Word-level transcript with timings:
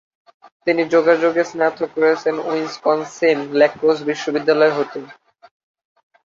তিনি 0.67 0.81
যোগাযোগে 0.93 1.43
স্নাতক 1.43 1.89
করেছেন 1.95 2.35
উইসকনসিন-ল্যাক্রোজ 2.49 3.97
বিশ্ববিদ্যালয়ে 4.09 4.75
হতে। 4.77 4.99